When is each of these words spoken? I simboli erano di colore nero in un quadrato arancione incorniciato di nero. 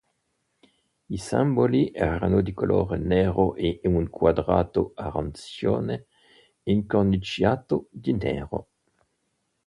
I 1.11 1.17
simboli 1.19 1.91
erano 1.93 2.41
di 2.41 2.53
colore 2.55 2.97
nero 2.97 3.55
in 3.57 3.77
un 3.93 4.09
quadrato 4.09 4.93
arancione 4.95 6.07
incorniciato 6.63 7.87
di 7.91 8.11
nero. 8.13 8.67